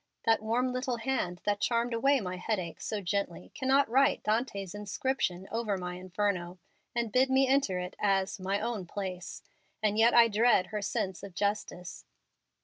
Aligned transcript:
That 0.23 0.41
warm 0.41 0.73
little 0.73 0.97
hand 0.97 1.41
that 1.43 1.59
charmed 1.61 1.93
away 1.93 2.19
my 2.21 2.37
headache 2.37 2.81
so 2.81 3.01
gently 3.01 3.51
cannot 3.53 3.87
write 3.87 4.23
Dante's 4.23 4.73
inscription 4.73 5.47
over 5.51 5.77
my 5.77 5.93
'Inferno,' 5.93 6.57
and 6.95 7.11
bid 7.11 7.29
me 7.29 7.47
enter 7.47 7.77
it 7.77 7.95
as 7.99 8.39
'my 8.39 8.59
own 8.59 8.87
place'; 8.87 9.43
and 9.83 9.99
yet 9.99 10.15
I 10.15 10.27
dread 10.27 10.67
her 10.73 10.81
sense 10.81 11.21
of 11.21 11.35
justice." 11.35 12.05